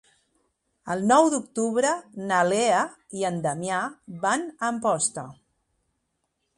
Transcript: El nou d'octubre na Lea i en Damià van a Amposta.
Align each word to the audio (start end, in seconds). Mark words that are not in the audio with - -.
El 0.93 1.03
nou 1.11 1.27
d'octubre 1.33 1.91
na 2.31 2.41
Lea 2.49 2.81
i 3.21 3.29
en 3.31 3.39
Damià 3.47 3.85
van 4.27 4.49
a 4.57 4.75
Amposta. 4.75 5.31